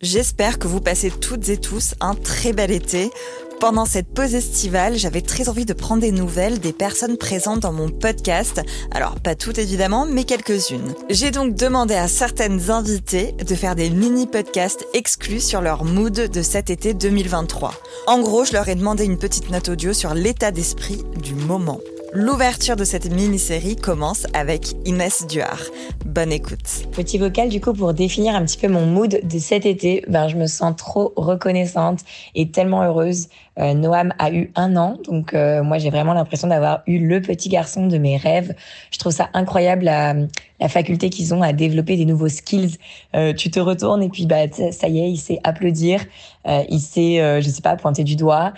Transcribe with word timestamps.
J'espère 0.00 0.60
que 0.60 0.68
vous 0.68 0.80
passez 0.80 1.10
toutes 1.10 1.48
et 1.48 1.56
tous 1.56 1.94
un 2.00 2.14
très 2.14 2.52
bel 2.52 2.70
été. 2.70 3.10
Pendant 3.58 3.84
cette 3.84 4.14
pause 4.14 4.36
estivale, 4.36 4.96
j'avais 4.96 5.22
très 5.22 5.48
envie 5.48 5.64
de 5.64 5.72
prendre 5.72 6.02
des 6.02 6.12
nouvelles 6.12 6.60
des 6.60 6.72
personnes 6.72 7.16
présentes 7.16 7.58
dans 7.58 7.72
mon 7.72 7.88
podcast. 7.88 8.62
Alors 8.92 9.16
pas 9.18 9.34
toutes 9.34 9.58
évidemment, 9.58 10.06
mais 10.06 10.22
quelques-unes. 10.22 10.94
J'ai 11.10 11.32
donc 11.32 11.56
demandé 11.56 11.94
à 11.94 12.06
certaines 12.06 12.70
invitées 12.70 13.32
de 13.32 13.54
faire 13.56 13.74
des 13.74 13.90
mini-podcasts 13.90 14.86
exclus 14.94 15.40
sur 15.40 15.60
leur 15.62 15.84
mood 15.84 16.12
de 16.12 16.42
cet 16.42 16.70
été 16.70 16.94
2023. 16.94 17.74
En 18.06 18.20
gros, 18.20 18.44
je 18.44 18.52
leur 18.52 18.68
ai 18.68 18.76
demandé 18.76 19.04
une 19.04 19.18
petite 19.18 19.50
note 19.50 19.68
audio 19.68 19.92
sur 19.92 20.14
l'état 20.14 20.52
d'esprit 20.52 21.02
du 21.20 21.34
moment. 21.34 21.80
L'ouverture 22.14 22.74
de 22.74 22.84
cette 22.84 23.10
mini-série 23.10 23.76
commence 23.76 24.26
avec 24.32 24.72
Inès 24.86 25.26
Duard. 25.26 25.60
Bonne 26.06 26.32
écoute. 26.32 26.86
Petit 26.92 27.18
vocal 27.18 27.50
du 27.50 27.60
coup 27.60 27.74
pour 27.74 27.92
définir 27.92 28.34
un 28.34 28.44
petit 28.46 28.56
peu 28.56 28.68
mon 28.68 28.86
mood 28.86 29.20
de 29.22 29.38
cet 29.38 29.66
été. 29.66 30.02
Ben, 30.08 30.26
je 30.26 30.36
me 30.36 30.46
sens 30.46 30.74
trop 30.74 31.12
reconnaissante 31.16 32.00
et 32.34 32.50
tellement 32.50 32.82
heureuse 32.82 33.28
euh, 33.58 33.74
Noam 33.74 34.14
a 34.18 34.30
eu 34.30 34.52
un 34.54 34.76
an, 34.76 34.98
donc 35.04 35.34
euh, 35.34 35.62
moi 35.64 35.78
j'ai 35.78 35.90
vraiment 35.90 36.12
l'impression 36.12 36.46
d'avoir 36.48 36.82
eu 36.86 36.98
le 36.98 37.20
petit 37.20 37.48
garçon 37.48 37.88
de 37.88 37.98
mes 37.98 38.16
rêves. 38.16 38.54
Je 38.92 38.98
trouve 38.98 39.12
ça 39.12 39.30
incroyable 39.34 39.84
la, 39.84 40.14
la 40.60 40.68
faculté 40.68 41.10
qu'ils 41.10 41.34
ont 41.34 41.42
à 41.42 41.52
développer 41.52 41.96
des 41.96 42.04
nouveaux 42.04 42.28
skills. 42.28 42.76
Euh, 43.16 43.32
tu 43.32 43.50
te 43.50 43.58
retournes 43.58 44.02
et 44.02 44.08
puis 44.08 44.26
bah 44.26 44.46
ça 44.70 44.88
y 44.88 45.00
est, 45.00 45.10
il 45.10 45.16
sait 45.16 45.40
applaudir, 45.42 46.04
il 46.46 46.80
sait 46.80 47.42
je 47.42 47.48
sais 47.50 47.60
pas 47.60 47.76
pointer 47.76 48.04
du 48.04 48.16
doigt, 48.16 48.54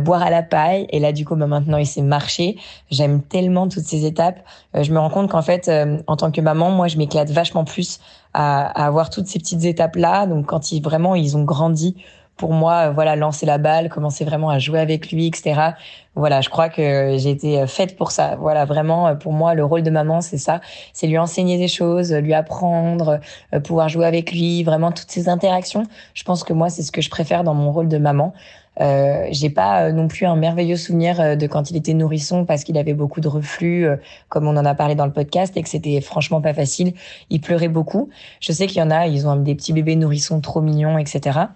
boire 0.00 0.22
à 0.22 0.30
la 0.30 0.42
paille 0.42 0.86
et 0.90 0.98
là 0.98 1.12
du 1.12 1.24
coup 1.24 1.36
bah, 1.36 1.46
maintenant 1.46 1.78
il 1.78 1.86
sait 1.86 2.02
marcher. 2.02 2.56
J'aime 2.90 3.22
tellement 3.22 3.68
toutes 3.68 3.84
ces 3.84 4.04
étapes. 4.04 4.40
je 4.74 4.92
me 4.92 4.98
rends 4.98 5.10
compte 5.10 5.30
qu'en 5.30 5.42
fait 5.42 5.70
en 6.06 6.16
tant 6.16 6.30
que 6.30 6.40
maman, 6.40 6.70
moi 6.70 6.88
je 6.88 6.96
m'éclate 6.98 7.30
vachement 7.30 7.64
plus 7.64 8.00
à, 8.34 8.66
à 8.66 8.86
avoir 8.86 9.10
toutes 9.10 9.26
ces 9.26 9.38
petites 9.38 9.64
étapes 9.64 9.96
là. 9.96 10.26
Donc 10.26 10.46
quand 10.46 10.72
ils 10.72 10.82
vraiment 10.82 11.14
ils 11.14 11.36
ont 11.36 11.44
grandi 11.44 11.96
pour 12.40 12.54
moi, 12.54 12.88
euh, 12.88 12.90
voilà, 12.90 13.16
lancer 13.16 13.44
la 13.44 13.58
balle, 13.58 13.90
commencer 13.90 14.24
vraiment 14.24 14.48
à 14.48 14.58
jouer 14.58 14.80
avec 14.80 15.12
lui, 15.12 15.26
etc. 15.26 15.74
Voilà, 16.14 16.40
je 16.40 16.48
crois 16.48 16.70
que 16.70 17.16
j'ai 17.18 17.28
été 17.28 17.60
euh, 17.60 17.66
faite 17.66 17.98
pour 17.98 18.12
ça. 18.12 18.36
Voilà, 18.36 18.64
vraiment, 18.64 19.08
euh, 19.08 19.14
pour 19.14 19.34
moi, 19.34 19.52
le 19.54 19.62
rôle 19.62 19.82
de 19.82 19.90
maman, 19.90 20.22
c'est 20.22 20.38
ça. 20.38 20.62
C'est 20.94 21.06
lui 21.06 21.18
enseigner 21.18 21.58
des 21.58 21.68
choses, 21.68 22.14
lui 22.14 22.32
apprendre, 22.32 23.20
pouvoir 23.62 23.90
jouer 23.90 24.06
avec 24.06 24.32
lui, 24.32 24.64
vraiment 24.64 24.90
toutes 24.90 25.10
ces 25.10 25.28
interactions. 25.28 25.82
Je 26.14 26.24
pense 26.24 26.42
que 26.42 26.54
moi, 26.54 26.70
c'est 26.70 26.82
ce 26.82 26.92
que 26.92 27.02
je 27.02 27.10
préfère 27.10 27.44
dans 27.44 27.52
mon 27.52 27.72
rôle 27.72 27.88
de 27.88 27.98
maman. 27.98 28.32
Euh, 28.80 29.26
j'ai 29.30 29.50
pas 29.50 29.92
non 29.92 30.08
plus 30.08 30.24
un 30.24 30.36
merveilleux 30.36 30.76
souvenir 30.76 31.36
de 31.36 31.46
quand 31.46 31.70
il 31.70 31.76
était 31.76 31.92
nourrisson 31.92 32.46
parce 32.46 32.64
qu'il 32.64 32.78
avait 32.78 32.94
beaucoup 32.94 33.20
de 33.20 33.28
reflux, 33.28 33.86
comme 34.30 34.46
on 34.46 34.56
en 34.56 34.64
a 34.64 34.74
parlé 34.74 34.94
dans 34.94 35.04
le 35.04 35.12
podcast, 35.12 35.54
et 35.58 35.62
que 35.62 35.68
c'était 35.68 36.00
franchement 36.00 36.40
pas 36.40 36.54
facile. 36.54 36.94
Il 37.28 37.42
pleurait 37.42 37.68
beaucoup. 37.68 38.08
Je 38.40 38.52
sais 38.52 38.66
qu'il 38.66 38.78
y 38.78 38.82
en 38.82 38.90
a, 38.90 39.06
ils 39.06 39.28
ont 39.28 39.36
des 39.36 39.54
petits 39.54 39.74
bébés 39.74 39.96
nourrissons 39.96 40.40
trop 40.40 40.62
mignons, 40.62 40.96
etc. 40.96 41.50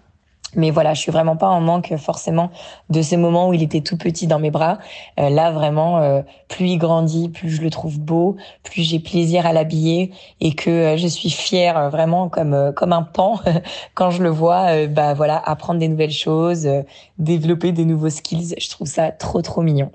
Mais 0.56 0.70
voilà, 0.70 0.94
je 0.94 1.00
suis 1.00 1.12
vraiment 1.12 1.36
pas 1.36 1.48
en 1.48 1.60
manque 1.60 1.94
forcément 1.96 2.50
de 2.90 3.02
ces 3.02 3.16
moments 3.16 3.48
où 3.48 3.54
il 3.54 3.62
était 3.62 3.80
tout 3.80 3.96
petit 3.96 4.26
dans 4.26 4.38
mes 4.38 4.50
bras. 4.50 4.78
Euh, 5.18 5.30
là, 5.30 5.50
vraiment, 5.50 5.98
euh, 5.98 6.22
plus 6.48 6.66
il 6.66 6.78
grandit, 6.78 7.28
plus 7.28 7.50
je 7.50 7.62
le 7.62 7.70
trouve 7.70 7.98
beau, 7.98 8.36
plus 8.62 8.82
j'ai 8.82 8.98
plaisir 8.98 9.46
à 9.46 9.52
l'habiller 9.52 10.12
et 10.40 10.54
que 10.54 10.70
euh, 10.70 10.96
je 10.96 11.06
suis 11.06 11.30
fière 11.30 11.90
vraiment 11.90 12.28
comme 12.28 12.72
comme 12.74 12.92
un 12.92 13.02
pan 13.02 13.40
quand 13.94 14.10
je 14.10 14.22
le 14.22 14.30
vois. 14.30 14.86
bah 14.86 15.14
voilà, 15.14 15.36
apprendre 15.38 15.80
des 15.80 15.88
nouvelles 15.88 16.10
choses, 16.10 16.68
développer 17.18 17.72
des 17.72 17.84
nouveaux 17.84 18.10
skills. 18.10 18.54
Je 18.58 18.70
trouve 18.70 18.86
ça 18.86 19.10
trop 19.10 19.42
trop 19.42 19.62
mignon. 19.62 19.90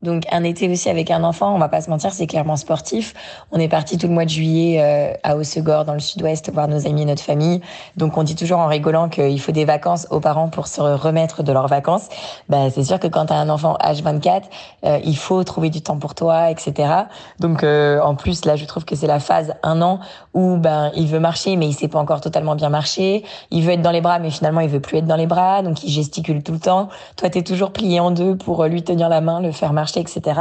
Donc 0.00 0.22
un 0.30 0.44
été 0.44 0.70
aussi 0.70 0.88
avec 0.88 1.10
un 1.10 1.24
enfant, 1.24 1.52
on 1.52 1.58
va 1.58 1.68
pas 1.68 1.80
se 1.80 1.90
mentir, 1.90 2.12
c'est 2.12 2.28
clairement 2.28 2.54
sportif. 2.54 3.14
On 3.50 3.58
est 3.58 3.66
parti 3.66 3.98
tout 3.98 4.06
le 4.06 4.12
mois 4.12 4.24
de 4.24 4.30
juillet 4.30 4.80
euh, 4.80 5.12
à 5.24 5.36
Haussegor 5.36 5.84
dans 5.84 5.94
le 5.94 5.98
sud-ouest 5.98 6.52
voir 6.52 6.68
nos 6.68 6.86
amis 6.86 7.02
et 7.02 7.04
notre 7.04 7.22
famille. 7.22 7.60
Donc 7.96 8.16
on 8.16 8.22
dit 8.22 8.36
toujours 8.36 8.60
en 8.60 8.68
rigolant 8.68 9.08
qu'il 9.08 9.40
faut 9.40 9.50
des 9.50 9.64
vacances 9.64 10.06
aux 10.10 10.20
parents 10.20 10.50
pour 10.50 10.68
se 10.68 10.80
remettre 10.80 11.42
de 11.42 11.50
leurs 11.50 11.66
vacances. 11.66 12.08
Bah 12.48 12.70
c'est 12.70 12.84
sûr 12.84 13.00
que 13.00 13.08
quand 13.08 13.26
tu 13.26 13.32
as 13.32 13.38
un 13.38 13.48
enfant 13.48 13.76
H24, 13.82 14.42
euh, 14.84 15.00
il 15.02 15.16
faut 15.16 15.42
trouver 15.42 15.68
du 15.68 15.82
temps 15.82 15.98
pour 15.98 16.14
toi, 16.14 16.52
etc. 16.52 16.92
Donc 17.40 17.64
euh, 17.64 18.00
en 18.00 18.14
plus 18.14 18.44
là 18.44 18.54
je 18.54 18.66
trouve 18.66 18.84
que 18.84 18.94
c'est 18.94 19.08
la 19.08 19.18
phase 19.18 19.54
un 19.64 19.82
an 19.82 19.98
où 20.32 20.58
ben 20.58 20.92
il 20.94 21.08
veut 21.08 21.18
marcher 21.18 21.56
mais 21.56 21.66
il 21.66 21.72
sait 21.72 21.88
pas 21.88 21.98
encore 21.98 22.20
totalement 22.20 22.54
bien 22.54 22.68
marcher. 22.68 23.24
Il 23.50 23.64
veut 23.64 23.72
être 23.72 23.82
dans 23.82 23.90
les 23.90 24.00
bras 24.00 24.20
mais 24.20 24.30
finalement 24.30 24.60
il 24.60 24.68
veut 24.68 24.80
plus 24.80 24.98
être 24.98 25.06
dans 25.06 25.16
les 25.16 25.26
bras, 25.26 25.62
donc 25.62 25.82
il 25.82 25.90
gesticule 25.90 26.44
tout 26.44 26.52
le 26.52 26.60
temps. 26.60 26.88
Toi 27.16 27.30
tu 27.30 27.38
es 27.38 27.42
toujours 27.42 27.72
plié 27.72 27.98
en 27.98 28.12
deux 28.12 28.36
pour 28.36 28.64
lui 28.66 28.84
tenir 28.84 29.08
la 29.08 29.20
main, 29.20 29.40
le 29.40 29.50
faire 29.50 29.72
marcher 29.72 29.87
etc. 29.96 30.40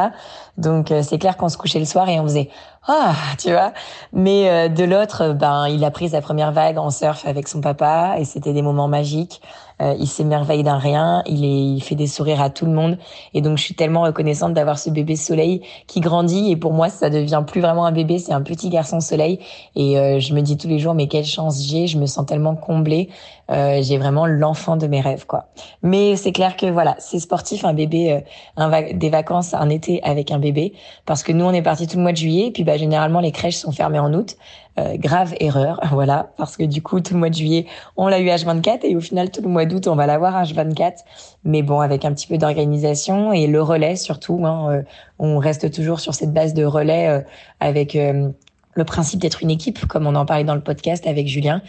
Donc 0.57 0.91
euh, 0.91 1.01
c'est 1.01 1.17
clair 1.17 1.37
qu'on 1.37 1.49
se 1.49 1.57
couchait 1.57 1.79
le 1.79 1.85
soir 1.85 2.09
et 2.09 2.19
on 2.19 2.23
faisait 2.23 2.49
ah, 2.89 3.15
tu 3.37 3.51
vois. 3.51 3.73
Mais 4.13 4.49
euh, 4.49 4.67
de 4.69 4.85
l'autre, 4.85 5.33
ben 5.33 5.67
il 5.67 5.83
a 5.83 5.91
pris 5.91 6.09
sa 6.09 6.21
première 6.21 6.53
vague 6.53 6.77
en 6.77 6.89
surf 6.89 7.25
avec 7.25 7.49
son 7.49 7.59
papa 7.59 8.15
et 8.17 8.23
c'était 8.23 8.53
des 8.53 8.61
moments 8.61 8.87
magiques. 8.87 9.41
Euh, 9.81 9.95
il 9.99 10.07
s'émerveille 10.07 10.63
d'un 10.63 10.77
rien, 10.77 11.21
il, 11.27 11.45
est, 11.45 11.75
il 11.75 11.81
fait 11.81 11.95
des 11.95 12.07
sourires 12.07 12.41
à 12.41 12.49
tout 12.49 12.65
le 12.65 12.71
monde. 12.71 12.97
Et 13.33 13.41
donc 13.41 13.57
je 13.57 13.63
suis 13.63 13.75
tellement 13.75 14.01
reconnaissante 14.01 14.53
d'avoir 14.53 14.79
ce 14.79 14.89
bébé 14.89 15.15
soleil 15.15 15.61
qui 15.85 15.99
grandit. 15.99 16.51
Et 16.51 16.55
pour 16.55 16.73
moi 16.73 16.89
ça 16.89 17.09
devient 17.09 17.43
plus 17.45 17.61
vraiment 17.61 17.85
un 17.85 17.91
bébé, 17.91 18.17
c'est 18.17 18.33
un 18.33 18.41
petit 18.41 18.69
garçon 18.69 18.99
soleil. 18.99 19.39
Et 19.75 20.19
je 20.19 20.33
me 20.33 20.41
dis 20.41 20.57
tous 20.57 20.67
les 20.67 20.79
jours 20.79 20.93
mais 20.93 21.07
quelle 21.07 21.25
chance 21.25 21.61
j'ai, 21.61 21.87
je 21.87 21.97
me 21.97 22.05
sens 22.05 22.25
tellement 22.25 22.55
comblée, 22.55 23.09
j'ai 23.49 23.97
vraiment 23.97 24.25
l'enfant 24.25 24.77
de 24.77 24.87
mes 24.87 25.01
rêves 25.01 25.25
quoi. 25.27 25.45
Mais 25.83 26.15
c'est 26.15 26.31
clair 26.31 26.57
que 26.57 26.65
voilà, 26.65 26.95
c'est 26.99 27.19
sportif 27.19 27.63
un 27.63 27.73
bébé, 27.73 28.23
un 28.55 28.81
des 28.93 29.09
vacances, 29.09 29.53
un 29.53 29.69
été 29.69 30.01
avec 30.03 30.31
un 30.31 30.39
bébé. 30.39 30.73
Parce 31.05 31.23
que 31.23 31.31
nous 31.31 31.45
on 31.45 31.51
est 31.51 31.61
parti 31.61 31.87
tout 31.87 31.97
le 31.97 32.03
mois 32.03 32.11
de 32.13 32.17
juillet. 32.17 32.51
Puis 32.51 32.63
bah 32.63 32.77
généralement 32.77 33.19
les 33.19 33.31
crèches 33.31 33.57
sont 33.57 33.71
fermées 33.71 33.99
en 33.99 34.13
août 34.13 34.37
euh, 34.79 34.95
grave 34.97 35.33
erreur. 35.39 35.79
Voilà 35.91 36.31
parce 36.37 36.57
que 36.57 36.63
du 36.63 36.81
coup 36.81 36.99
tout 36.99 37.13
le 37.13 37.19
mois 37.19 37.29
de 37.29 37.35
juillet 37.35 37.65
on 37.95 38.07
l'a 38.07 38.19
eu 38.19 38.27
H24 38.27 38.79
et 38.83 38.95
au 38.95 39.01
final 39.01 39.31
tout 39.31 39.41
le 39.41 39.49
mois 39.49 39.65
d'août 39.65 39.87
on 39.87 39.95
va 39.95 40.05
l'avoir 40.05 40.43
H24 40.43 40.97
mais 41.43 41.63
bon 41.63 41.79
avec 41.79 42.05
un 42.05 42.13
petit 42.13 42.27
peu 42.27 42.37
d'organisation 42.37 43.33
et 43.33 43.47
le 43.47 43.61
relais 43.61 43.95
surtout 43.95 44.45
hein, 44.45 44.71
euh, 44.71 44.81
on 45.17 45.39
reste 45.39 45.71
toujours 45.71 45.99
sur 45.99 46.13
cette 46.13 46.33
base 46.33 46.53
de 46.53 46.63
relais 46.63 47.07
euh, 47.07 47.21
avec 47.59 47.97
le 47.97 48.83
principe 48.83 49.19
d'être 49.19 49.41
une 49.41 49.49
équipe, 49.49 49.87
comme 49.87 50.05
on 50.05 50.13
en 50.13 50.25
parlait 50.27 50.43
dans 50.43 50.53
le 50.53 50.61
podcast 50.61 51.07
avec 51.07 51.27
Julien, 51.27 51.63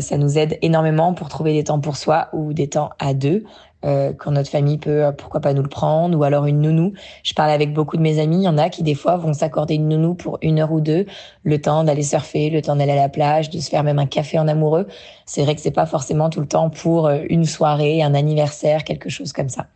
ça 0.00 0.16
nous 0.16 0.38
aide 0.38 0.56
énormément 0.62 1.12
pour 1.12 1.28
trouver 1.28 1.52
des 1.52 1.64
temps 1.64 1.80
pour 1.80 1.98
soi 1.98 2.28
ou 2.32 2.54
des 2.54 2.68
temps 2.68 2.88
à 2.98 3.12
deux 3.12 3.44
euh, 3.86 4.12
quand 4.16 4.32
notre 4.32 4.50
famille 4.50 4.78
peut, 4.78 5.04
euh, 5.04 5.12
pourquoi 5.12 5.40
pas 5.40 5.54
nous 5.54 5.62
le 5.62 5.68
prendre, 5.68 6.18
ou 6.18 6.24
alors 6.24 6.46
une 6.46 6.60
nounou. 6.60 6.92
Je 7.22 7.34
parle 7.34 7.50
avec 7.50 7.72
beaucoup 7.72 7.96
de 7.96 8.02
mes 8.02 8.18
amis, 8.18 8.38
il 8.38 8.42
y 8.42 8.48
en 8.48 8.58
a 8.58 8.68
qui 8.68 8.82
des 8.82 8.94
fois 8.94 9.16
vont 9.16 9.32
s'accorder 9.32 9.74
une 9.74 9.88
nounou 9.88 10.14
pour 10.14 10.38
une 10.42 10.58
heure 10.58 10.72
ou 10.72 10.80
deux, 10.80 11.06
le 11.44 11.60
temps 11.60 11.84
d'aller 11.84 12.02
surfer, 12.02 12.50
le 12.50 12.62
temps 12.62 12.74
d'aller 12.74 12.92
à 12.92 12.96
la 12.96 13.08
plage, 13.08 13.48
de 13.50 13.60
se 13.60 13.70
faire 13.70 13.84
même 13.84 14.00
un 14.00 14.06
café 14.06 14.38
en 14.38 14.48
amoureux. 14.48 14.88
C'est 15.24 15.42
vrai 15.42 15.54
que 15.54 15.60
c'est 15.60 15.70
pas 15.70 15.86
forcément 15.86 16.30
tout 16.30 16.40
le 16.40 16.48
temps 16.48 16.68
pour 16.68 17.06
euh, 17.06 17.20
une 17.28 17.44
soirée, 17.44 18.02
un 18.02 18.14
anniversaire, 18.14 18.82
quelque 18.82 19.08
chose 19.08 19.32
comme 19.32 19.48
ça. 19.48 19.66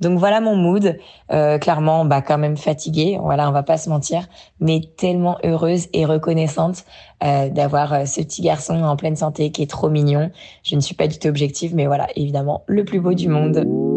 Donc 0.00 0.18
voilà 0.18 0.40
mon 0.40 0.56
mood. 0.56 0.98
Clairement, 1.28 2.06
bah 2.06 2.22
quand 2.22 2.38
même 2.38 2.56
fatiguée. 2.56 3.18
Voilà, 3.22 3.48
on 3.48 3.52
va 3.52 3.62
pas 3.62 3.76
se 3.76 3.90
mentir, 3.90 4.26
mais 4.58 4.80
tellement 4.96 5.36
heureuse 5.44 5.88
et 5.92 6.06
reconnaissante 6.06 6.84
d'avoir 7.20 8.08
ce 8.08 8.22
petit 8.22 8.40
garçon 8.40 8.82
en 8.82 8.96
pleine 8.96 9.14
santé 9.14 9.52
qui 9.52 9.62
est 9.62 9.70
trop 9.70 9.90
mignon. 9.90 10.30
Je 10.62 10.74
ne 10.74 10.80
suis 10.80 10.94
pas 10.94 11.06
du 11.06 11.18
tout 11.18 11.28
objective, 11.28 11.74
mais 11.74 11.86
voilà, 11.86 12.08
évidemment, 12.16 12.64
le 12.66 12.84
plus 12.84 12.98
beau 12.98 13.12
du 13.12 13.28
monde. 13.40 13.89